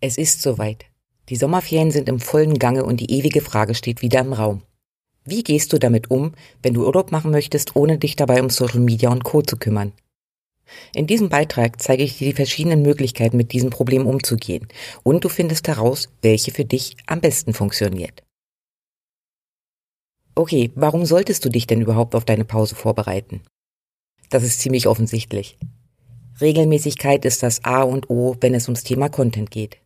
Es 0.00 0.16
ist 0.16 0.42
soweit. 0.42 0.84
Die 1.28 1.34
Sommerferien 1.34 1.90
sind 1.90 2.08
im 2.08 2.20
vollen 2.20 2.58
Gange 2.58 2.84
und 2.84 3.00
die 3.00 3.10
ewige 3.10 3.40
Frage 3.40 3.74
steht 3.74 4.00
wieder 4.00 4.20
im 4.20 4.32
Raum. 4.32 4.62
Wie 5.24 5.42
gehst 5.42 5.72
du 5.72 5.78
damit 5.78 6.10
um, 6.10 6.34
wenn 6.62 6.74
du 6.74 6.86
Urlaub 6.86 7.10
machen 7.10 7.32
möchtest, 7.32 7.74
ohne 7.74 7.98
dich 7.98 8.14
dabei 8.14 8.40
um 8.40 8.48
Social 8.48 8.78
Media 8.78 9.10
und 9.10 9.24
Co. 9.24 9.42
zu 9.42 9.56
kümmern? 9.56 9.92
In 10.94 11.08
diesem 11.08 11.28
Beitrag 11.30 11.82
zeige 11.82 12.04
ich 12.04 12.16
dir 12.16 12.28
die 12.28 12.36
verschiedenen 12.36 12.82
Möglichkeiten, 12.82 13.36
mit 13.36 13.52
diesem 13.52 13.70
Problem 13.70 14.06
umzugehen 14.06 14.68
und 15.02 15.24
du 15.24 15.28
findest 15.28 15.66
heraus, 15.66 16.10
welche 16.22 16.52
für 16.52 16.64
dich 16.64 16.96
am 17.06 17.20
besten 17.20 17.52
funktioniert. 17.52 18.22
Okay, 20.36 20.70
warum 20.76 21.06
solltest 21.06 21.44
du 21.44 21.48
dich 21.48 21.66
denn 21.66 21.80
überhaupt 21.80 22.14
auf 22.14 22.24
deine 22.24 22.44
Pause 22.44 22.76
vorbereiten? 22.76 23.40
Das 24.30 24.44
ist 24.44 24.60
ziemlich 24.60 24.86
offensichtlich. 24.86 25.58
Regelmäßigkeit 26.40 27.24
ist 27.24 27.42
das 27.42 27.64
A 27.64 27.82
und 27.82 28.08
O, 28.10 28.36
wenn 28.40 28.54
es 28.54 28.68
ums 28.68 28.84
Thema 28.84 29.08
Content 29.08 29.50
geht. 29.50 29.78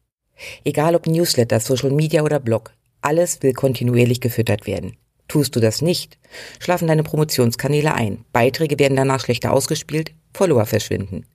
Egal 0.65 0.95
ob 0.95 1.07
Newsletter, 1.07 1.61
Social 1.61 1.91
Media 1.91 2.23
oder 2.23 2.41
Blog, 2.41 2.73
alles 3.01 3.43
will 3.43 3.53
kontinuierlich 3.53 4.21
gefüttert 4.21 4.67
werden. 4.67 4.97
Tust 5.29 5.57
du 5.57 5.61
das 5.61 5.83
nicht, 5.83 6.19
schlafen 6.59 6.89
deine 6.89 7.03
Promotionskanäle 7.03 7.95
ein, 7.95 8.25
Beiträge 8.33 8.79
werden 8.79 8.97
danach 8.97 9.21
schlechter 9.21 9.53
ausgespielt, 9.53 10.13
Follower 10.35 10.67
verschwinden. 10.67 11.27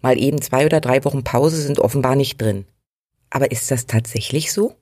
Mal 0.00 0.18
eben 0.18 0.40
zwei 0.40 0.66
oder 0.66 0.80
drei 0.80 1.04
Wochen 1.04 1.22
Pause 1.22 1.60
sind 1.60 1.78
offenbar 1.78 2.16
nicht 2.16 2.40
drin. 2.40 2.64
Aber 3.28 3.50
ist 3.50 3.70
das 3.70 3.86
tatsächlich 3.86 4.52
so? 4.52 4.74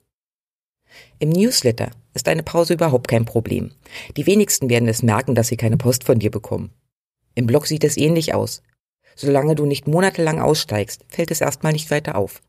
Im 1.19 1.29
Newsletter 1.29 1.91
ist 2.13 2.27
eine 2.27 2.43
Pause 2.43 2.73
überhaupt 2.73 3.07
kein 3.07 3.25
Problem. 3.25 3.71
Die 4.17 4.25
wenigsten 4.25 4.69
werden 4.69 4.89
es 4.89 5.03
merken, 5.03 5.35
dass 5.35 5.47
sie 5.47 5.57
keine 5.57 5.77
Post 5.77 6.03
von 6.03 6.17
dir 6.19 6.31
bekommen. 6.31 6.71
Im 7.35 7.45
Blog 7.45 7.67
sieht 7.67 7.83
es 7.83 7.97
ähnlich 7.97 8.33
aus. 8.33 8.63
Solange 9.15 9.55
du 9.55 9.65
nicht 9.65 9.87
monatelang 9.87 10.39
aussteigst, 10.39 11.05
fällt 11.07 11.29
es 11.29 11.41
erstmal 11.41 11.73
nicht 11.73 11.91
weiter 11.91 12.15
auf. 12.15 12.41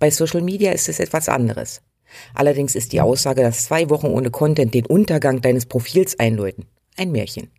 Bei 0.00 0.10
Social 0.10 0.40
Media 0.40 0.72
ist 0.72 0.88
es 0.88 0.98
etwas 0.98 1.28
anderes. 1.28 1.82
Allerdings 2.34 2.74
ist 2.74 2.92
die 2.92 3.02
Aussage, 3.02 3.42
dass 3.42 3.66
zwei 3.66 3.90
Wochen 3.90 4.06
ohne 4.06 4.30
Content 4.30 4.72
den 4.72 4.86
Untergang 4.86 5.42
deines 5.42 5.66
Profils 5.66 6.18
einläuten, 6.18 6.64
ein 6.96 7.12
Märchen. 7.12 7.50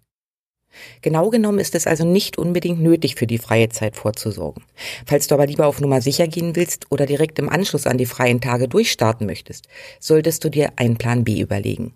Genau 1.02 1.30
genommen 1.30 1.60
ist 1.60 1.76
es 1.76 1.86
also 1.86 2.04
nicht 2.04 2.40
unbedingt 2.40 2.82
nötig, 2.82 3.16
für 3.16 3.28
die 3.28 3.38
freie 3.38 3.70
Zeit 3.70 3.96
vorzusorgen. 3.96 4.64
Falls 5.06 5.28
du 5.28 5.36
aber 5.36 5.46
lieber 5.46 5.68
auf 5.68 5.82
Nummer 5.82 6.02
sicher 6.02 6.28
gehen 6.28 6.56
willst 6.56 6.88
oder 6.90 7.06
direkt 7.06 7.38
im 7.38 7.48
Anschluss 7.48 7.86
an 7.86 8.00
die 8.00 8.08
freien 8.08 8.42
Tage 8.42 8.68
durchstarten 8.68 9.28
möchtest, 9.28 9.68
solltest 10.00 10.44
du 10.44 10.50
dir 10.50 10.74
einen 10.78 10.98
Plan 10.98 11.24
B 11.24 11.40
überlegen. 11.42 11.94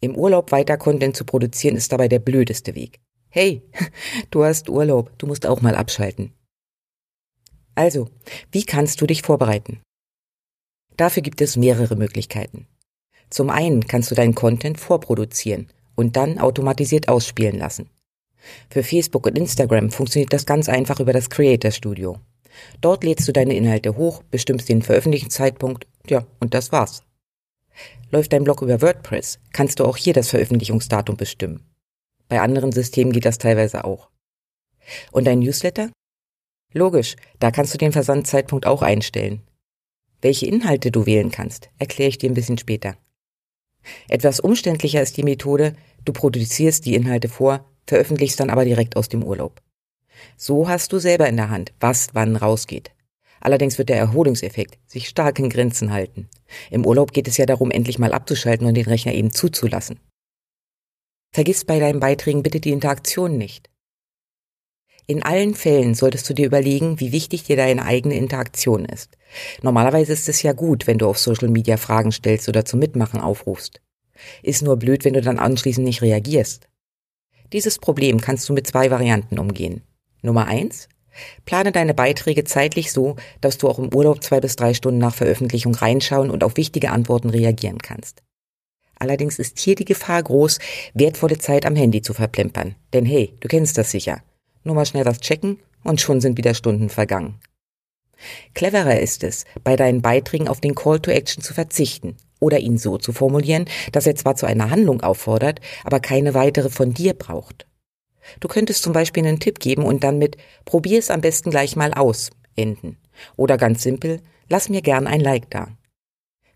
Im 0.00 0.16
Urlaub 0.16 0.52
weiter 0.52 0.78
Content 0.78 1.16
zu 1.16 1.24
produzieren 1.24 1.76
ist 1.76 1.92
dabei 1.92 2.08
der 2.08 2.20
blödeste 2.20 2.74
Weg. 2.74 3.00
Hey, 3.28 3.62
du 4.30 4.42
hast 4.42 4.70
Urlaub, 4.70 5.10
du 5.18 5.26
musst 5.26 5.46
auch 5.46 5.60
mal 5.60 5.74
abschalten. 5.74 6.32
Also, 7.76 8.08
wie 8.50 8.64
kannst 8.64 9.00
du 9.00 9.06
dich 9.06 9.22
vorbereiten? 9.22 9.80
Dafür 10.96 11.22
gibt 11.22 11.40
es 11.42 11.56
mehrere 11.56 11.94
Möglichkeiten. 11.94 12.66
Zum 13.28 13.50
einen 13.50 13.86
kannst 13.86 14.10
du 14.10 14.14
deinen 14.14 14.34
Content 14.34 14.80
vorproduzieren 14.80 15.68
und 15.94 16.16
dann 16.16 16.38
automatisiert 16.38 17.08
ausspielen 17.08 17.58
lassen. 17.58 17.90
Für 18.70 18.82
Facebook 18.82 19.26
und 19.26 19.36
Instagram 19.36 19.90
funktioniert 19.90 20.32
das 20.32 20.46
ganz 20.46 20.68
einfach 20.68 21.00
über 21.00 21.12
das 21.12 21.28
Creator 21.28 21.70
Studio. 21.70 22.18
Dort 22.80 23.04
lädst 23.04 23.28
du 23.28 23.32
deine 23.32 23.54
Inhalte 23.54 23.96
hoch, 23.96 24.22
bestimmst 24.30 24.68
den 24.68 24.80
Veröffentlichungszeitpunkt, 24.82 25.86
ja, 26.08 26.26
und 26.40 26.54
das 26.54 26.72
war's. 26.72 27.02
Läuft 28.10 28.32
dein 28.32 28.44
Blog 28.44 28.62
über 28.62 28.80
WordPress, 28.80 29.38
kannst 29.52 29.80
du 29.80 29.84
auch 29.84 29.98
hier 29.98 30.14
das 30.14 30.30
Veröffentlichungsdatum 30.30 31.16
bestimmen. 31.16 31.66
Bei 32.28 32.40
anderen 32.40 32.72
Systemen 32.72 33.12
geht 33.12 33.26
das 33.26 33.36
teilweise 33.36 33.84
auch. 33.84 34.08
Und 35.12 35.26
dein 35.26 35.40
Newsletter? 35.40 35.90
Logisch, 36.76 37.16
da 37.38 37.50
kannst 37.50 37.72
du 37.72 37.78
den 37.78 37.92
Versandzeitpunkt 37.92 38.66
auch 38.66 38.82
einstellen. 38.82 39.40
Welche 40.20 40.44
Inhalte 40.44 40.90
du 40.90 41.06
wählen 41.06 41.30
kannst, 41.30 41.70
erkläre 41.78 42.10
ich 42.10 42.18
dir 42.18 42.30
ein 42.30 42.34
bisschen 42.34 42.58
später. 42.58 42.98
Etwas 44.10 44.40
umständlicher 44.40 45.00
ist 45.00 45.16
die 45.16 45.22
Methode, 45.22 45.74
du 46.04 46.12
produzierst 46.12 46.84
die 46.84 46.94
Inhalte 46.94 47.30
vor, 47.30 47.64
veröffentlichst 47.86 48.38
dann 48.38 48.50
aber 48.50 48.66
direkt 48.66 48.98
aus 48.98 49.08
dem 49.08 49.24
Urlaub. 49.24 49.62
So 50.36 50.68
hast 50.68 50.92
du 50.92 50.98
selber 50.98 51.26
in 51.28 51.38
der 51.38 51.48
Hand, 51.48 51.72
was 51.80 52.08
wann 52.12 52.36
rausgeht. 52.36 52.90
Allerdings 53.40 53.78
wird 53.78 53.88
der 53.88 53.96
Erholungseffekt 53.96 54.78
sich 54.86 55.08
stark 55.08 55.38
in 55.38 55.48
Grenzen 55.48 55.94
halten. 55.94 56.28
Im 56.70 56.84
Urlaub 56.84 57.14
geht 57.14 57.26
es 57.26 57.38
ja 57.38 57.46
darum, 57.46 57.70
endlich 57.70 57.98
mal 57.98 58.12
abzuschalten 58.12 58.66
und 58.66 58.74
den 58.74 58.84
Rechner 58.84 59.14
eben 59.14 59.30
zuzulassen. 59.30 59.98
Vergiss 61.32 61.64
bei 61.64 61.78
deinen 61.78 62.00
Beiträgen 62.00 62.42
bitte 62.42 62.60
die 62.60 62.72
Interaktion 62.72 63.38
nicht. 63.38 63.70
In 65.08 65.22
allen 65.22 65.54
Fällen 65.54 65.94
solltest 65.94 66.28
du 66.28 66.34
dir 66.34 66.46
überlegen, 66.46 66.98
wie 66.98 67.12
wichtig 67.12 67.44
dir 67.44 67.56
deine 67.56 67.84
eigene 67.84 68.16
Interaktion 68.16 68.84
ist. 68.84 69.16
Normalerweise 69.62 70.12
ist 70.12 70.28
es 70.28 70.42
ja 70.42 70.52
gut, 70.52 70.88
wenn 70.88 70.98
du 70.98 71.06
auf 71.06 71.18
Social 71.18 71.48
Media 71.48 71.76
Fragen 71.76 72.10
stellst 72.10 72.48
oder 72.48 72.64
zum 72.64 72.80
Mitmachen 72.80 73.20
aufrufst. 73.20 73.80
Ist 74.42 74.62
nur 74.62 74.76
blöd, 74.76 75.04
wenn 75.04 75.14
du 75.14 75.20
dann 75.20 75.38
anschließend 75.38 75.86
nicht 75.86 76.02
reagierst. 76.02 76.66
Dieses 77.52 77.78
Problem 77.78 78.20
kannst 78.20 78.48
du 78.48 78.52
mit 78.52 78.66
zwei 78.66 78.90
Varianten 78.90 79.38
umgehen. 79.38 79.82
Nummer 80.22 80.46
eins: 80.46 80.88
Plane 81.44 81.70
deine 81.70 81.94
Beiträge 81.94 82.42
zeitlich 82.42 82.90
so, 82.90 83.14
dass 83.40 83.58
du 83.58 83.68
auch 83.68 83.78
im 83.78 83.94
Urlaub 83.94 84.24
zwei 84.24 84.40
bis 84.40 84.56
drei 84.56 84.74
Stunden 84.74 84.98
nach 84.98 85.14
Veröffentlichung 85.14 85.76
reinschauen 85.76 86.30
und 86.30 86.42
auf 86.42 86.56
wichtige 86.56 86.90
Antworten 86.90 87.30
reagieren 87.30 87.78
kannst. 87.78 88.22
Allerdings 88.98 89.38
ist 89.38 89.60
hier 89.60 89.76
die 89.76 89.84
Gefahr 89.84 90.22
groß, 90.22 90.58
wertvolle 90.94 91.38
Zeit 91.38 91.64
am 91.64 91.76
Handy 91.76 92.02
zu 92.02 92.12
verplempern. 92.12 92.74
Denn 92.92 93.04
hey, 93.04 93.34
du 93.38 93.46
kennst 93.46 93.78
das 93.78 93.92
sicher. 93.92 94.22
Nur 94.66 94.74
mal 94.74 94.84
schnell 94.84 95.06
was 95.06 95.20
checken 95.20 95.60
und 95.84 96.00
schon 96.00 96.20
sind 96.20 96.36
wieder 96.38 96.52
Stunden 96.52 96.88
vergangen. 96.88 97.38
Cleverer 98.54 98.98
ist 98.98 99.22
es, 99.22 99.44
bei 99.62 99.76
deinen 99.76 100.02
Beiträgen 100.02 100.48
auf 100.48 100.60
den 100.60 100.74
Call 100.74 100.98
to 100.98 101.12
Action 101.12 101.40
zu 101.40 101.54
verzichten 101.54 102.16
oder 102.40 102.58
ihn 102.58 102.76
so 102.76 102.98
zu 102.98 103.12
formulieren, 103.12 103.66
dass 103.92 104.08
er 104.08 104.16
zwar 104.16 104.34
zu 104.34 104.44
einer 104.44 104.70
Handlung 104.70 105.02
auffordert, 105.02 105.60
aber 105.84 106.00
keine 106.00 106.34
weitere 106.34 106.68
von 106.68 106.92
dir 106.92 107.14
braucht. 107.14 107.68
Du 108.40 108.48
könntest 108.48 108.82
zum 108.82 108.92
Beispiel 108.92 109.24
einen 109.24 109.38
Tipp 109.38 109.60
geben 109.60 109.84
und 109.84 110.02
dann 110.02 110.18
mit 110.18 110.36
Probier 110.64 110.98
es 110.98 111.12
am 111.12 111.20
besten 111.20 111.52
gleich 111.52 111.76
mal 111.76 111.94
aus 111.94 112.30
enden. 112.56 112.96
Oder 113.36 113.58
ganz 113.58 113.84
simpel, 113.84 114.20
lass 114.48 114.68
mir 114.68 114.82
gern 114.82 115.06
ein 115.06 115.20
Like 115.20 115.48
da. 115.48 115.68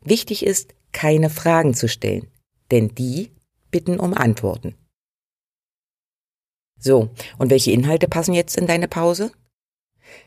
Wichtig 0.03 0.45
ist, 0.45 0.75
keine 0.91 1.31
Fragen 1.31 1.75
zu 1.75 1.89
stellen, 1.89 2.27
denn 2.73 2.89
die 2.89 3.31
bitten 3.71 4.01
um 4.01 4.15
Antworten. 4.15 4.75
So, 6.81 7.11
und 7.39 7.51
welche 7.51 7.73
Inhalte 7.73 8.09
passen 8.09 8.33
jetzt 8.33 8.57
in 8.57 8.67
deine 8.67 8.89
Pause? 8.89 9.31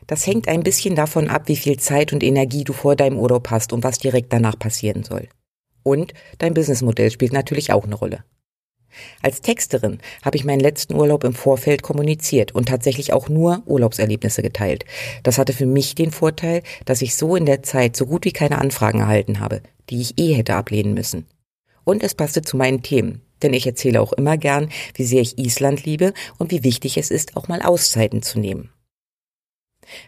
Das 0.06 0.26
hängt 0.26 0.48
ein 0.48 0.62
bisschen 0.62 0.94
davon 0.94 1.28
ab, 1.28 1.42
wie 1.46 1.56
viel 1.56 1.78
Zeit 1.78 2.12
und 2.12 2.22
Energie 2.22 2.64
du 2.64 2.72
vor 2.72 2.96
deinem 2.96 3.18
Urlaub 3.18 3.50
hast 3.50 3.72
und 3.72 3.84
was 3.84 3.98
direkt 3.98 4.32
danach 4.32 4.58
passieren 4.58 5.02
soll. 5.02 5.28
Und 5.82 6.14
dein 6.38 6.54
Businessmodell 6.54 7.10
spielt 7.10 7.32
natürlich 7.32 7.72
auch 7.72 7.84
eine 7.84 7.96
Rolle. 7.96 8.24
Als 9.22 9.40
Texterin 9.40 9.98
habe 10.22 10.36
ich 10.36 10.44
meinen 10.44 10.60
letzten 10.60 10.94
Urlaub 10.94 11.24
im 11.24 11.34
Vorfeld 11.34 11.82
kommuniziert 11.82 12.52
und 12.52 12.68
tatsächlich 12.68 13.12
auch 13.12 13.28
nur 13.28 13.62
Urlaubserlebnisse 13.66 14.40
geteilt. 14.40 14.84
Das 15.24 15.36
hatte 15.36 15.52
für 15.52 15.66
mich 15.66 15.96
den 15.96 16.12
Vorteil, 16.12 16.62
dass 16.84 17.02
ich 17.02 17.16
so 17.16 17.34
in 17.34 17.44
der 17.44 17.64
Zeit 17.64 17.96
so 17.96 18.06
gut 18.06 18.24
wie 18.24 18.32
keine 18.32 18.58
Anfragen 18.58 19.00
erhalten 19.00 19.40
habe, 19.40 19.62
die 19.90 20.00
ich 20.00 20.18
eh 20.18 20.34
hätte 20.34 20.54
ablehnen 20.54 20.94
müssen. 20.94 21.26
Und 21.82 22.04
es 22.04 22.14
passte 22.14 22.42
zu 22.42 22.56
meinen 22.56 22.82
Themen, 22.82 23.20
denn 23.44 23.54
ich 23.54 23.66
erzähle 23.66 24.00
auch 24.00 24.12
immer 24.12 24.36
gern, 24.36 24.70
wie 24.94 25.04
sehr 25.04 25.22
ich 25.22 25.38
Island 25.38 25.84
liebe 25.84 26.12
und 26.38 26.50
wie 26.50 26.64
wichtig 26.64 26.98
es 26.98 27.10
ist, 27.10 27.36
auch 27.36 27.46
mal 27.46 27.62
Auszeiten 27.62 28.22
zu 28.22 28.40
nehmen. 28.40 28.70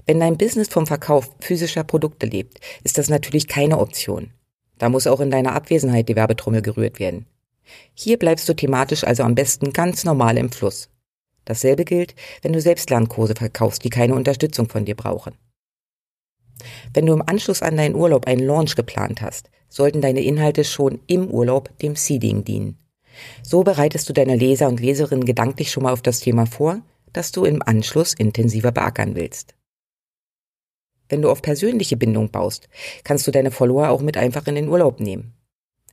Wenn 0.06 0.20
dein 0.20 0.38
Business 0.38 0.68
vom 0.68 0.86
Verkauf 0.86 1.30
physischer 1.40 1.84
Produkte 1.84 2.26
lebt, 2.26 2.60
ist 2.82 2.98
das 2.98 3.08
natürlich 3.08 3.46
keine 3.46 3.78
Option. 3.78 4.32
Da 4.78 4.88
muss 4.88 5.06
auch 5.06 5.20
in 5.20 5.30
deiner 5.30 5.52
Abwesenheit 5.52 6.08
die 6.08 6.16
Werbetrommel 6.16 6.62
gerührt 6.62 6.98
werden. 6.98 7.26
Hier 7.94 8.18
bleibst 8.18 8.48
du 8.48 8.54
thematisch 8.54 9.04
also 9.04 9.22
am 9.22 9.34
besten 9.34 9.72
ganz 9.72 10.04
normal 10.04 10.38
im 10.38 10.50
Fluss. 10.50 10.88
Dasselbe 11.44 11.84
gilt, 11.84 12.14
wenn 12.42 12.52
du 12.52 12.60
selbst 12.60 12.90
Lernkurse 12.90 13.34
verkaufst, 13.34 13.84
die 13.84 13.90
keine 13.90 14.14
Unterstützung 14.14 14.68
von 14.68 14.84
dir 14.84 14.96
brauchen. 14.96 15.34
Wenn 16.92 17.06
du 17.06 17.12
im 17.12 17.22
Anschluss 17.22 17.62
an 17.62 17.76
deinen 17.76 17.94
Urlaub 17.94 18.26
einen 18.26 18.44
Launch 18.44 18.74
geplant 18.74 19.20
hast, 19.20 19.50
sollten 19.68 20.00
deine 20.00 20.22
Inhalte 20.22 20.64
schon 20.64 21.00
im 21.06 21.28
Urlaub 21.28 21.76
dem 21.78 21.96
Seeding 21.96 22.44
dienen. 22.44 22.78
So 23.42 23.62
bereitest 23.62 24.08
du 24.08 24.12
deine 24.12 24.36
Leser 24.36 24.68
und 24.68 24.80
Leserinnen 24.80 25.24
gedanklich 25.24 25.70
schon 25.70 25.82
mal 25.82 25.92
auf 25.92 26.02
das 26.02 26.20
Thema 26.20 26.46
vor, 26.46 26.80
das 27.12 27.32
du 27.32 27.44
im 27.44 27.62
Anschluss 27.62 28.14
intensiver 28.14 28.72
beackern 28.72 29.14
willst. 29.14 29.54
Wenn 31.08 31.22
du 31.22 31.30
auf 31.30 31.42
persönliche 31.42 31.96
Bindung 31.96 32.30
baust, 32.30 32.68
kannst 33.04 33.26
du 33.26 33.30
deine 33.30 33.50
Follower 33.50 33.90
auch 33.90 34.00
mit 34.00 34.16
einfach 34.16 34.46
in 34.46 34.56
den 34.56 34.68
Urlaub 34.68 35.00
nehmen. 35.00 35.32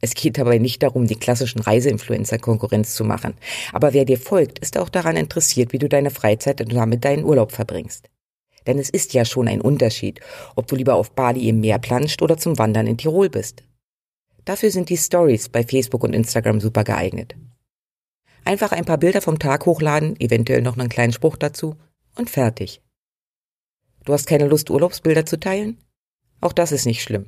Es 0.02 0.16
geht 0.16 0.38
dabei 0.38 0.58
nicht 0.58 0.84
darum, 0.84 1.08
die 1.08 1.16
klassischen 1.16 1.62
Reiseinfluencer 1.62 2.38
Konkurrenz 2.38 2.94
zu 2.94 3.06
machen. 3.06 3.36
Aber 3.72 3.94
wer 3.94 4.04
dir 4.04 4.18
folgt, 4.18 4.60
ist 4.60 4.78
auch 4.78 4.90
daran 4.90 5.16
interessiert, 5.16 5.72
wie 5.72 5.80
du 5.80 5.88
deine 5.88 6.10
Freizeit 6.10 6.60
und 6.60 6.74
damit 6.74 7.06
deinen 7.06 7.24
Urlaub 7.24 7.54
verbringst. 7.54 8.10
Denn 8.68 8.80
es 8.80 8.90
ist 8.90 9.14
ja 9.14 9.24
schon 9.24 9.48
ein 9.48 9.62
Unterschied, 9.62 10.20
ob 10.56 10.68
du 10.68 10.76
lieber 10.76 10.96
auf 10.96 11.12
Bali 11.12 11.48
im 11.48 11.62
Meer 11.62 11.80
planscht 11.80 12.22
oder 12.22 12.38
zum 12.38 12.58
Wandern 12.58 12.88
in 12.88 12.98
Tirol 12.98 13.30
bist. 13.30 13.64
Dafür 14.46 14.72
sind 14.72 14.90
die 14.90 14.98
Stories 14.98 15.50
bei 15.50 15.64
Facebook 15.64 16.04
und 16.04 16.14
Instagram 16.14 16.60
super 16.60 16.84
geeignet. 16.84 17.36
Einfach 18.46 18.74
ein 18.74 18.86
paar 18.86 18.98
Bilder 18.98 19.22
vom 19.22 19.40
Tag 19.40 19.66
hochladen, 19.66 20.20
eventuell 20.20 20.62
noch 20.62 20.78
einen 20.78 20.90
kleinen 20.90 21.14
Spruch 21.14 21.38
dazu 21.38 21.76
und 22.16 22.30
fertig. 22.30 22.82
Du 24.04 24.12
hast 24.12 24.28
keine 24.28 24.48
Lust, 24.48 24.70
Urlaubsbilder 24.70 25.26
zu 25.26 25.40
teilen? 25.40 25.78
Auch 26.42 26.52
das 26.52 26.74
ist 26.74 26.86
nicht 26.86 27.02
schlimm. 27.02 27.28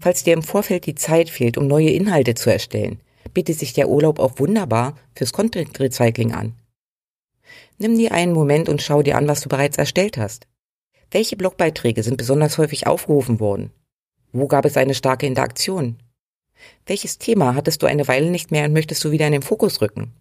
Falls 0.00 0.22
dir 0.22 0.34
im 0.34 0.42
Vorfeld 0.42 0.84
die 0.84 0.94
Zeit 0.94 1.30
fehlt, 1.30 1.56
um 1.56 1.66
neue 1.66 1.90
Inhalte 1.90 2.34
zu 2.34 2.52
erstellen, 2.52 3.00
bietet 3.32 3.58
sich 3.58 3.72
der 3.72 3.88
Urlaub 3.88 4.18
auch 4.18 4.38
wunderbar 4.38 4.98
fürs 5.14 5.32
Content 5.32 5.80
Recycling 5.80 6.32
an. 6.32 6.54
Nimm 7.78 7.96
dir 7.96 8.12
einen 8.12 8.34
Moment 8.34 8.68
und 8.68 8.82
schau 8.82 9.02
dir 9.02 9.16
an, 9.16 9.28
was 9.28 9.40
du 9.40 9.48
bereits 9.48 9.78
erstellt 9.78 10.18
hast. 10.18 10.46
Welche 11.10 11.36
Blogbeiträge 11.36 12.02
sind 12.02 12.18
besonders 12.18 12.58
häufig 12.58 12.86
aufgerufen 12.86 13.40
worden? 13.40 13.72
Wo 14.32 14.48
gab 14.48 14.64
es 14.64 14.76
eine 14.76 14.94
starke 14.94 15.26
Interaktion? 15.26 15.98
Welches 16.86 17.18
Thema 17.18 17.54
hattest 17.54 17.82
du 17.82 17.86
eine 17.86 18.08
Weile 18.08 18.30
nicht 18.30 18.50
mehr 18.50 18.64
und 18.64 18.72
möchtest 18.72 19.04
du 19.04 19.10
wieder 19.10 19.26
in 19.26 19.32
den 19.32 19.42
Fokus 19.42 19.80
rücken? 19.80 20.12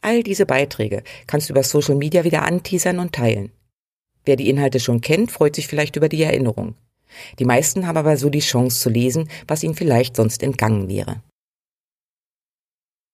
All 0.00 0.22
diese 0.22 0.46
Beiträge 0.46 1.02
kannst 1.26 1.48
du 1.48 1.52
über 1.52 1.62
Social 1.62 1.96
Media 1.96 2.24
wieder 2.24 2.42
anteasern 2.42 3.00
und 3.00 3.12
teilen. 3.12 3.50
Wer 4.24 4.36
die 4.36 4.48
Inhalte 4.48 4.78
schon 4.78 5.00
kennt, 5.00 5.32
freut 5.32 5.56
sich 5.56 5.66
vielleicht 5.66 5.96
über 5.96 6.08
die 6.08 6.22
Erinnerung. 6.22 6.76
Die 7.38 7.44
meisten 7.44 7.86
haben 7.86 7.96
aber 7.96 8.16
so 8.16 8.30
die 8.30 8.40
Chance 8.40 8.80
zu 8.80 8.90
lesen, 8.90 9.28
was 9.48 9.62
ihnen 9.62 9.74
vielleicht 9.74 10.16
sonst 10.16 10.42
entgangen 10.42 10.88
wäre. 10.88 11.22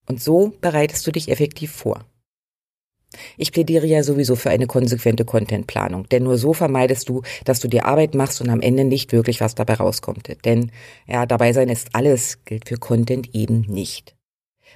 Und 0.06 0.20
so 0.20 0.52
bereitest 0.60 1.06
du 1.06 1.12
dich 1.12 1.30
effektiv 1.30 1.72
vor. 1.72 2.04
Ich 3.36 3.52
plädiere 3.52 3.86
ja 3.86 4.02
sowieso 4.02 4.36
für 4.36 4.50
eine 4.50 4.66
konsequente 4.66 5.24
Contentplanung, 5.24 6.08
denn 6.08 6.24
nur 6.24 6.38
so 6.38 6.52
vermeidest 6.52 7.08
du, 7.08 7.22
dass 7.44 7.60
du 7.60 7.68
dir 7.68 7.86
Arbeit 7.86 8.14
machst 8.14 8.40
und 8.40 8.50
am 8.50 8.60
Ende 8.60 8.84
nicht 8.84 9.12
wirklich 9.12 9.40
was 9.40 9.54
dabei 9.54 9.74
rauskommt. 9.74 10.28
Denn 10.44 10.70
ja, 11.06 11.26
dabei 11.26 11.52
sein 11.52 11.68
ist 11.68 11.90
alles, 11.94 12.44
gilt 12.44 12.68
für 12.68 12.76
Content 12.76 13.34
eben 13.34 13.62
nicht. 13.62 14.14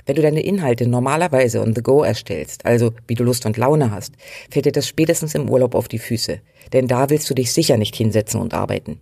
Wenn 0.05 0.17
du 0.17 0.23
deine 0.23 0.43
Inhalte 0.43 0.87
normalerweise 0.87 1.61
on 1.63 1.75
the 1.75 1.83
go 1.83 2.03
erstellst, 2.03 2.67
also 2.67 2.93
wie 3.07 3.15
du 3.15 3.25
Lust 3.25 3.47
und 3.47 3.57
Laune 3.57 3.91
hast, 3.91 4.13
fällt 4.51 4.67
dir 4.67 4.73
das 4.73 4.87
spätestens 4.87 5.35
im 5.35 5.49
Urlaub 5.49 5.75
auf 5.75 5.89
die 5.89 5.99
Füße, 5.99 6.41
denn 6.73 6.87
da 6.87 7.09
willst 7.11 7.31
du 7.31 7.35
dich 7.35 7.53
sicher 7.53 7.77
nicht 7.77 7.97
hinsetzen 7.97 8.41
und 8.41 8.55
arbeiten. 8.55 9.01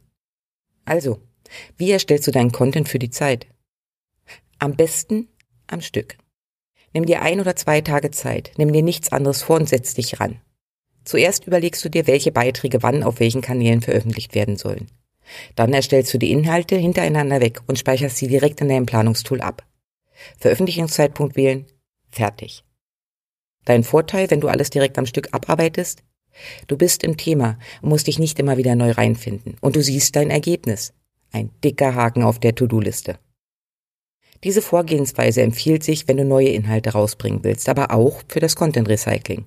Also, 0.84 1.20
wie 1.76 1.90
erstellst 1.90 2.26
du 2.26 2.30
deinen 2.30 2.52
Content 2.52 2.88
für 2.88 2.98
die 2.98 3.10
Zeit? 3.10 3.46
Am 4.58 4.76
besten 4.76 5.28
am 5.66 5.80
Stück. 5.80 6.16
Nimm 6.94 7.04
dir 7.04 7.20
ein 7.22 7.40
oder 7.40 7.56
zwei 7.56 7.80
Tage 7.82 8.10
Zeit, 8.10 8.52
nimm 8.56 8.72
dir 8.72 8.82
nichts 8.82 9.12
anderes 9.12 9.42
vor 9.42 9.56
und 9.56 9.68
setz 9.68 9.94
dich 9.94 10.20
ran. 10.20 10.40
Zuerst 11.04 11.46
überlegst 11.46 11.84
du 11.84 11.90
dir, 11.90 12.06
welche 12.06 12.32
Beiträge 12.32 12.82
wann 12.82 13.02
auf 13.02 13.20
welchen 13.20 13.42
Kanälen 13.42 13.82
veröffentlicht 13.82 14.34
werden 14.34 14.56
sollen. 14.56 14.86
Dann 15.54 15.74
erstellst 15.74 16.14
du 16.14 16.18
die 16.18 16.32
Inhalte 16.32 16.76
hintereinander 16.76 17.40
weg 17.40 17.60
und 17.66 17.78
speicherst 17.78 18.16
sie 18.16 18.28
direkt 18.28 18.60
in 18.62 18.68
deinem 18.68 18.86
Planungstool 18.86 19.42
ab. 19.42 19.66
Veröffentlichungszeitpunkt 20.38 21.36
wählen, 21.36 21.66
fertig. 22.10 22.64
Dein 23.66 23.84
Vorteil, 23.84 24.30
wenn 24.30 24.40
du 24.40 24.48
alles 24.48 24.70
direkt 24.70 24.96
am 24.96 25.06
Stück 25.06 25.28
abarbeitest, 25.32 26.02
Du 26.66 26.76
bist 26.76 27.04
im 27.04 27.16
Thema 27.16 27.58
und 27.82 27.90
musst 27.90 28.06
dich 28.06 28.18
nicht 28.18 28.38
immer 28.38 28.56
wieder 28.56 28.74
neu 28.74 28.90
reinfinden. 28.90 29.56
Und 29.60 29.76
du 29.76 29.82
siehst 29.82 30.16
dein 30.16 30.30
Ergebnis. 30.30 30.92
Ein 31.32 31.50
dicker 31.62 31.94
Haken 31.94 32.22
auf 32.22 32.38
der 32.38 32.54
To-Do-Liste. 32.54 33.18
Diese 34.44 34.60
Vorgehensweise 34.60 35.40
empfiehlt 35.40 35.82
sich, 35.82 36.06
wenn 36.06 36.18
du 36.18 36.24
neue 36.24 36.50
Inhalte 36.50 36.90
rausbringen 36.90 37.42
willst, 37.42 37.68
aber 37.70 37.90
auch 37.92 38.20
für 38.28 38.40
das 38.40 38.56
Content 38.56 38.88
Recycling. 38.88 39.46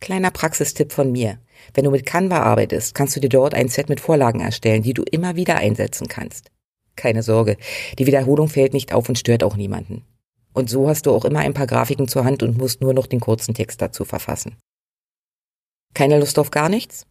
Kleiner 0.00 0.30
Praxistipp 0.30 0.92
von 0.92 1.10
mir. 1.10 1.38
Wenn 1.72 1.84
du 1.84 1.90
mit 1.90 2.04
Canva 2.04 2.40
arbeitest, 2.40 2.94
kannst 2.94 3.16
du 3.16 3.20
dir 3.20 3.30
dort 3.30 3.54
ein 3.54 3.68
Set 3.68 3.88
mit 3.88 4.00
Vorlagen 4.00 4.40
erstellen, 4.40 4.82
die 4.82 4.92
du 4.92 5.02
immer 5.02 5.34
wieder 5.36 5.56
einsetzen 5.56 6.08
kannst. 6.08 6.50
Keine 6.94 7.22
Sorge, 7.22 7.56
die 7.98 8.06
Wiederholung 8.06 8.48
fällt 8.48 8.74
nicht 8.74 8.92
auf 8.92 9.08
und 9.08 9.18
stört 9.18 9.42
auch 9.42 9.56
niemanden. 9.56 10.04
Und 10.52 10.68
so 10.68 10.88
hast 10.88 11.06
du 11.06 11.12
auch 11.12 11.24
immer 11.24 11.40
ein 11.40 11.54
paar 11.54 11.66
Grafiken 11.66 12.08
zur 12.08 12.24
Hand 12.24 12.42
und 12.42 12.58
musst 12.58 12.82
nur 12.82 12.92
noch 12.92 13.06
den 13.06 13.20
kurzen 13.20 13.54
Text 13.54 13.80
dazu 13.80 14.04
verfassen. 14.04 14.56
Keine 15.94 16.18
Lust 16.18 16.38
auf 16.38 16.50
gar 16.50 16.68
nichts? 16.68 17.06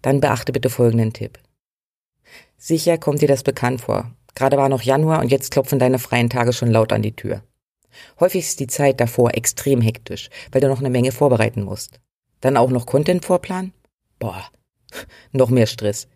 Dann 0.00 0.20
beachte 0.20 0.52
bitte 0.52 0.70
folgenden 0.70 1.12
Tipp. 1.12 1.38
Sicher 2.56 2.96
kommt 2.96 3.20
dir 3.20 3.28
das 3.28 3.42
bekannt 3.42 3.82
vor. 3.82 4.10
Gerade 4.36 4.58
war 4.58 4.68
noch 4.68 4.82
Januar 4.82 5.20
und 5.20 5.32
jetzt 5.32 5.50
klopfen 5.50 5.80
deine 5.80 5.98
freien 5.98 6.30
Tage 6.30 6.52
schon 6.52 6.70
laut 6.70 6.92
an 6.92 7.02
die 7.02 7.16
Tür. 7.16 7.42
Häufig 8.20 8.44
ist 8.44 8.60
die 8.60 8.66
Zeit 8.66 9.00
davor 9.00 9.34
extrem 9.34 9.80
hektisch, 9.80 10.28
weil 10.52 10.60
du 10.60 10.68
noch 10.68 10.80
eine 10.80 10.90
Menge 10.90 11.10
vorbereiten 11.10 11.64
musst. 11.64 12.00
Dann 12.42 12.58
auch 12.58 12.70
noch 12.70 12.84
Content 12.84 13.24
vorplanen? 13.24 13.72
Boah, 14.18 14.44
noch 15.32 15.48
mehr 15.48 15.66
Stress. 15.66 16.06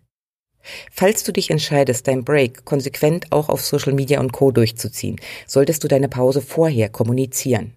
Falls 0.92 1.24
du 1.24 1.32
dich 1.32 1.50
entscheidest, 1.50 2.06
dein 2.06 2.22
Break 2.22 2.66
konsequent 2.66 3.32
auch 3.32 3.48
auf 3.48 3.62
Social 3.62 3.94
Media 3.94 4.20
und 4.20 4.32
Co. 4.32 4.50
durchzuziehen, 4.50 5.18
solltest 5.46 5.82
du 5.82 5.88
deine 5.88 6.10
Pause 6.10 6.42
vorher 6.42 6.90
kommunizieren. 6.90 7.74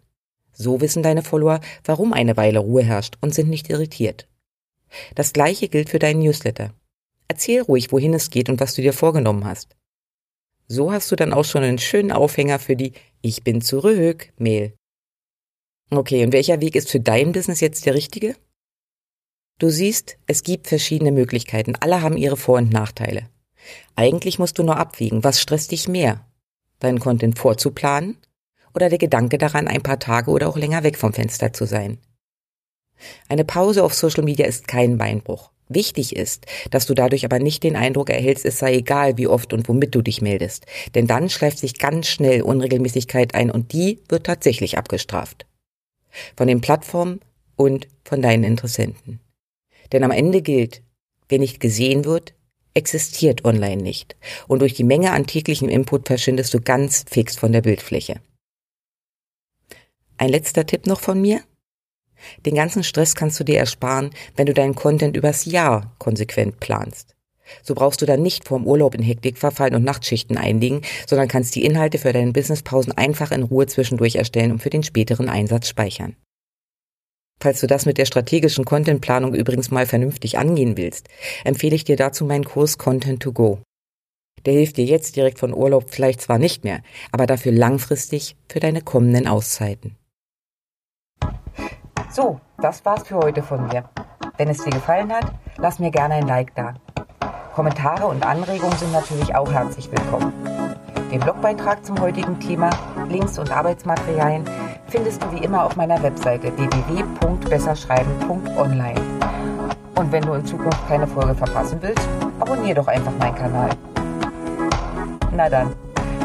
So 0.51 0.81
wissen 0.81 1.03
deine 1.03 1.23
Follower, 1.23 1.61
warum 1.85 2.11
eine 2.11 2.35
Weile 2.35 2.59
Ruhe 2.59 2.83
herrscht 2.83 3.17
und 3.21 3.33
sind 3.33 3.49
nicht 3.49 3.69
irritiert. 3.69 4.27
Das 5.15 5.31
gleiche 5.31 5.69
gilt 5.69 5.89
für 5.89 5.99
deinen 5.99 6.19
Newsletter. 6.19 6.73
Erzähl 7.29 7.61
ruhig, 7.61 7.93
wohin 7.93 8.13
es 8.13 8.29
geht 8.29 8.49
und 8.49 8.59
was 8.59 8.75
du 8.75 8.81
dir 8.81 8.93
vorgenommen 8.93 9.45
hast. 9.45 9.77
So 10.67 10.91
hast 10.91 11.11
du 11.11 11.15
dann 11.15 11.33
auch 11.33 11.45
schon 11.45 11.63
einen 11.63 11.79
schönen 11.79 12.11
Aufhänger 12.11 12.59
für 12.59 12.75
die 12.75 12.93
Ich 13.21 13.43
bin 13.43 13.61
zurück 13.61 14.31
Mail. 14.37 14.73
Okay, 15.89 16.25
und 16.25 16.33
welcher 16.33 16.61
Weg 16.61 16.75
ist 16.75 16.89
für 16.89 16.99
dein 16.99 17.31
Business 17.31 17.59
jetzt 17.59 17.85
der 17.85 17.93
richtige? 17.93 18.35
Du 19.59 19.69
siehst, 19.69 20.17
es 20.25 20.43
gibt 20.43 20.67
verschiedene 20.67 21.11
Möglichkeiten. 21.11 21.75
Alle 21.79 22.01
haben 22.01 22.17
ihre 22.17 22.37
Vor- 22.37 22.57
und 22.57 22.71
Nachteile. 22.71 23.29
Eigentlich 23.95 24.39
musst 24.39 24.57
du 24.57 24.63
nur 24.63 24.77
abwiegen, 24.77 25.23
was 25.23 25.39
stresst 25.39 25.71
dich 25.71 25.87
mehr? 25.87 26.25
Deinen 26.79 26.99
Content 26.99 27.37
vorzuplanen 27.37 28.17
oder 28.73 28.89
der 28.89 28.97
Gedanke 28.97 29.37
daran, 29.37 29.67
ein 29.67 29.83
paar 29.83 29.99
Tage 29.99 30.31
oder 30.31 30.49
auch 30.49 30.57
länger 30.57 30.83
weg 30.83 30.97
vom 30.97 31.13
Fenster 31.13 31.53
zu 31.53 31.65
sein. 31.65 31.99
Eine 33.29 33.45
Pause 33.45 33.83
auf 33.83 33.93
Social 33.93 34.23
Media 34.23 34.45
ist 34.45 34.67
kein 34.67 34.97
Beinbruch. 34.97 35.52
Wichtig 35.75 36.15
ist, 36.15 36.45
dass 36.71 36.85
du 36.85 36.93
dadurch 36.93 37.25
aber 37.25 37.39
nicht 37.39 37.63
den 37.63 37.75
Eindruck 37.75 38.09
erhältst, 38.09 38.45
es 38.45 38.59
sei 38.59 38.75
egal, 38.75 39.17
wie 39.17 39.27
oft 39.27 39.53
und 39.53 39.67
womit 39.67 39.95
du 39.95 40.01
dich 40.01 40.21
meldest. 40.21 40.65
Denn 40.95 41.07
dann 41.07 41.29
schleift 41.29 41.57
sich 41.57 41.77
ganz 41.77 42.07
schnell 42.07 42.41
Unregelmäßigkeit 42.41 43.35
ein 43.35 43.51
und 43.51 43.73
die 43.73 43.99
wird 44.09 44.25
tatsächlich 44.25 44.77
abgestraft. 44.77 45.45
Von 46.35 46.47
den 46.47 46.61
Plattformen 46.61 47.19
und 47.55 47.87
von 48.03 48.21
deinen 48.21 48.43
Interessenten. 48.43 49.19
Denn 49.91 50.03
am 50.03 50.11
Ende 50.11 50.41
gilt, 50.41 50.81
wer 51.29 51.39
nicht 51.39 51.59
gesehen 51.59 52.05
wird, 52.05 52.33
existiert 52.73 53.45
online 53.45 53.81
nicht. 53.81 54.15
Und 54.47 54.59
durch 54.59 54.73
die 54.73 54.83
Menge 54.83 55.11
an 55.11 55.27
täglichem 55.27 55.69
Input 55.69 56.07
verschwindest 56.07 56.53
du 56.53 56.59
ganz 56.59 57.05
fix 57.07 57.35
von 57.35 57.51
der 57.51 57.61
Bildfläche. 57.61 58.19
Ein 60.17 60.29
letzter 60.29 60.65
Tipp 60.65 60.87
noch 60.87 60.99
von 60.99 61.21
mir. 61.21 61.41
Den 62.45 62.55
ganzen 62.55 62.83
Stress 62.83 63.15
kannst 63.15 63.39
du 63.39 63.43
dir 63.43 63.59
ersparen, 63.59 64.11
wenn 64.35 64.45
du 64.45 64.53
deinen 64.53 64.75
Content 64.75 65.17
übers 65.17 65.45
Jahr 65.45 65.93
konsequent 65.99 66.59
planst. 66.59 67.15
So 67.61 67.75
brauchst 67.75 68.01
du 68.01 68.05
dann 68.05 68.21
nicht 68.21 68.47
vorm 68.47 68.65
Urlaub 68.65 68.95
in 68.95 69.03
Hektik 69.03 69.37
verfallen 69.37 69.75
und 69.75 69.83
Nachtschichten 69.83 70.37
einlegen, 70.37 70.81
sondern 71.07 71.27
kannst 71.27 71.55
die 71.55 71.65
Inhalte 71.65 71.97
für 71.97 72.13
deine 72.13 72.31
Businesspausen 72.31 72.93
einfach 72.93 73.31
in 73.31 73.43
Ruhe 73.43 73.67
zwischendurch 73.67 74.15
erstellen 74.15 74.51
und 74.51 74.61
für 74.61 74.69
den 74.69 74.83
späteren 74.83 75.29
Einsatz 75.29 75.67
speichern. 75.67 76.15
Falls 77.39 77.59
du 77.59 77.67
das 77.67 77.85
mit 77.85 77.97
der 77.97 78.05
strategischen 78.05 78.63
Contentplanung 78.63 79.33
übrigens 79.33 79.69
mal 79.69 79.85
vernünftig 79.85 80.37
angehen 80.37 80.77
willst, 80.77 81.09
empfehle 81.43 81.75
ich 81.75 81.83
dir 81.83 81.97
dazu 81.97 82.25
meinen 82.25 82.45
Kurs 82.45 82.77
Content 82.77 83.21
to 83.21 83.33
Go. 83.33 83.59
Der 84.45 84.53
hilft 84.53 84.77
dir 84.77 84.85
jetzt 84.85 85.15
direkt 85.15 85.39
von 85.39 85.53
Urlaub 85.53 85.89
vielleicht 85.89 86.21
zwar 86.21 86.37
nicht 86.37 86.63
mehr, 86.63 86.81
aber 87.11 87.27
dafür 87.27 87.51
langfristig 87.51 88.35
für 88.49 88.59
deine 88.59 88.81
kommenden 88.81 89.27
Auszeiten. 89.27 89.95
So, 92.13 92.39
das 92.59 92.85
war's 92.85 93.07
für 93.07 93.15
heute 93.15 93.41
von 93.41 93.67
mir. 93.69 93.85
Wenn 94.37 94.47
es 94.47 94.63
dir 94.63 94.69
gefallen 94.69 95.11
hat, 95.11 95.33
lass 95.57 95.79
mir 95.79 95.89
gerne 95.89 96.13
ein 96.13 96.27
Like 96.27 96.53
da. 96.53 96.75
Kommentare 97.55 98.05
und 98.05 98.23
Anregungen 98.23 98.77
sind 98.77 98.91
natürlich 98.91 99.35
auch 99.35 99.51
herzlich 99.51 99.91
willkommen. 99.91 100.31
Den 101.11 101.21
Blogbeitrag 101.21 101.83
zum 101.83 101.99
heutigen 101.99 102.39
Thema, 102.39 102.69
Links 103.09 103.39
und 103.39 103.51
Arbeitsmaterialien 103.51 104.45
findest 104.89 105.23
du 105.23 105.31
wie 105.31 105.43
immer 105.43 105.65
auf 105.65 105.75
meiner 105.75 106.03
Webseite 106.03 106.55
www.besserschreiben.online. 106.55 109.01
Und 109.95 110.11
wenn 110.11 110.23
du 110.23 110.33
in 110.33 110.45
Zukunft 110.45 110.87
keine 110.87 111.07
Folge 111.07 111.33
verpassen 111.33 111.79
willst, 111.81 112.07
abonniere 112.39 112.75
doch 112.75 112.89
einfach 112.89 113.13
meinen 113.17 113.33
Kanal. 113.33 113.71
Na 115.31 115.49
dann, 115.49 115.73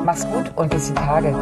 mach's 0.05 0.31
gut 0.31 0.53
und 0.55 0.69
bis 0.69 0.89
die 0.89 0.95
Tage. 0.95 1.35